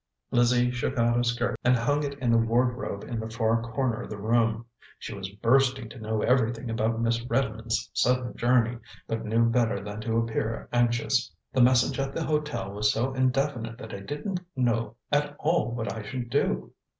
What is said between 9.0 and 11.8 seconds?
but knew better than to appear anxious. "The